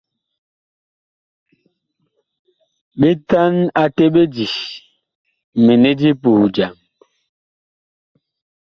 [2.99, 4.45] Ɓetan a teɓeli
[5.63, 6.73] mini di puh jam.